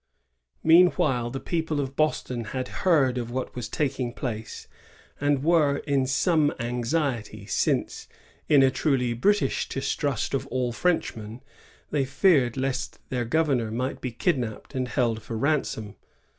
Meanwhile, 0.63 1.29
the 1.29 1.39
people 1.39 1.79
of 1.79 1.95
Boston 1.95 2.45
had 2.45 2.69
heard 2.89 3.19
of 3.19 3.29
what 3.29 3.55
was 3.55 3.69
taking 3.69 4.13
place, 4.13 4.67
and 5.19 5.43
were 5.43 5.77
in 5.77 6.07
some 6.07 6.51
anxiety, 6.59 7.45
since, 7.45 8.07
in 8.49 8.63
a 8.63 8.71
truly 8.71 9.13
British 9.13 9.69
distrust 9.69 10.33
of 10.33 10.47
all 10.47 10.71
Frenchmen, 10.71 11.43
they 11.91 12.03
feared 12.03 12.57
lest 12.57 12.97
their 13.09 13.25
governor 13.25 13.69
might 13.69 14.01
be 14.01 14.11
kidnapped 14.11 14.73
and 14.73 14.87
held 14.87 15.21
for 15.21 15.37
ransom. 15.37 15.95